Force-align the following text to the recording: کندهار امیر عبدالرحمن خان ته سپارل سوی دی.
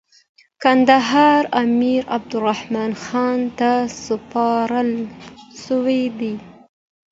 کندهار 0.63 1.43
امیر 1.63 2.01
عبدالرحمن 2.17 2.91
خان 3.05 3.39
ته 3.57 3.71
سپارل 4.05 4.91
سوی 5.65 6.01
دی. 6.19 6.33